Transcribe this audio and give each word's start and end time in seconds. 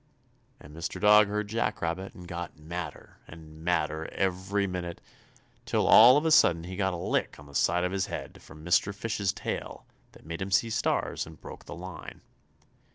And 0.59 0.75
Mr. 0.75 0.99
Dog 0.99 1.27
heard 1.27 1.47
Jack 1.47 1.79
Rabbit 1.79 2.15
and 2.15 2.27
got 2.27 2.57
madder 2.57 3.17
and 3.27 3.63
madder 3.63 4.07
every 4.11 4.65
minute, 4.65 4.99
till 5.67 5.85
all 5.85 6.17
of 6.17 6.25
a 6.25 6.31
sudden 6.31 6.63
he 6.63 6.75
got 6.75 6.93
a 6.95 6.97
lick 6.97 7.37
on 7.37 7.45
the 7.45 7.53
side 7.53 7.83
of 7.83 7.91
the 7.91 8.09
head 8.09 8.41
from 8.41 8.65
Mr. 8.65 8.95
Fish's 8.95 9.31
tail 9.31 9.85
that 10.13 10.25
made 10.25 10.41
him 10.41 10.49
see 10.49 10.71
stars 10.71 11.27
and 11.27 11.39
broke 11.39 11.65
the 11.65 11.75
line. 11.75 12.21